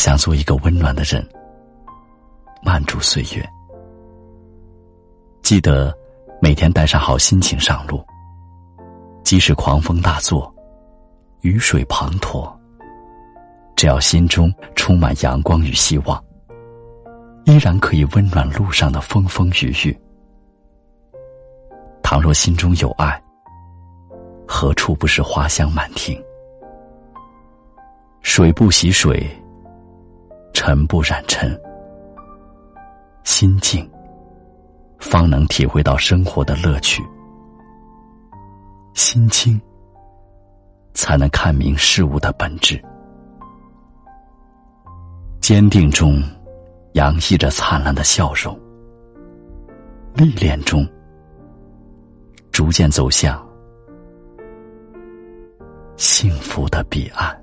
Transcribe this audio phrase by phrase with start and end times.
[0.00, 1.22] 想做一个温暖的人，
[2.62, 3.46] 慢住岁月。
[5.42, 5.94] 记得
[6.40, 8.02] 每天带上好心情上路，
[9.22, 10.50] 即使狂风大作，
[11.42, 12.50] 雨水滂沱，
[13.76, 16.18] 只要心中充满阳光与希望，
[17.44, 19.94] 依然可以温暖路上的风风雨雨。
[22.02, 23.22] 倘若心中有爱，
[24.48, 26.18] 何处不是花香满庭？
[28.22, 29.28] 水不洗水，
[30.62, 31.58] 尘不染尘，
[33.24, 33.90] 心静，
[34.98, 37.00] 方能体会到生活的乐趣；
[38.92, 39.58] 心清，
[40.92, 42.78] 才能看明事物的本质。
[45.40, 46.22] 坚定中，
[46.92, 48.54] 洋溢着灿烂的笑容；
[50.12, 50.86] 历练中，
[52.52, 53.42] 逐渐走向
[55.96, 57.39] 幸福的彼岸。